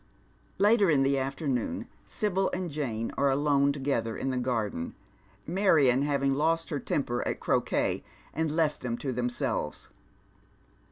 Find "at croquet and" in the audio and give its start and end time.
7.27-8.55